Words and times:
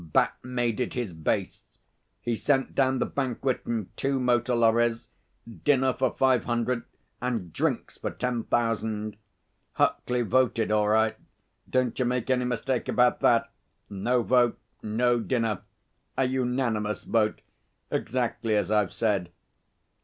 Bat 0.13 0.33
made 0.41 0.79
it 0.79 0.95
his 0.95 1.13
base. 1.13 1.77
He 2.21 2.35
sent 2.35 2.73
down 2.73 2.97
the 2.97 3.05
banquet 3.05 3.61
in 3.67 3.91
two 3.95 4.19
motor 4.19 4.55
lorries 4.55 5.09
dinner 5.63 5.93
for 5.93 6.15
five 6.17 6.45
hundred 6.45 6.85
and 7.21 7.53
drinks 7.53 7.99
for 7.99 8.09
ten 8.09 8.45
thousand. 8.45 9.15
Huckley 9.73 10.23
voted 10.23 10.71
all 10.71 10.87
right. 10.87 11.17
Don't 11.69 11.99
you 11.99 12.05
make 12.05 12.31
any 12.31 12.45
mistake 12.45 12.89
about 12.89 13.19
that. 13.19 13.51
No 13.91 14.23
vote, 14.23 14.57
no 14.81 15.19
dinner. 15.19 15.61
A 16.17 16.25
unanimous 16.25 17.03
vote 17.03 17.41
exactly 17.91 18.55
as 18.55 18.71
I've 18.71 18.91
said. 18.93 19.29